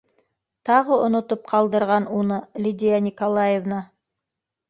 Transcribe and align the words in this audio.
Тағы 0.67 0.95
онотоп 1.07 1.43
ҡалдырған 1.51 2.09
уны 2.21 2.39
Лидия 2.67 3.01
Николаевна! 3.09 3.83